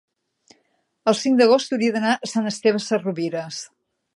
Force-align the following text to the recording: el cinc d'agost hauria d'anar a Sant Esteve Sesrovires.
el 1.11 1.17
cinc 1.19 1.37
d'agost 1.41 1.75
hauria 1.77 1.97
d'anar 1.99 2.15
a 2.23 2.31
Sant 2.35 2.53
Esteve 2.53 2.83
Sesrovires. 2.87 3.61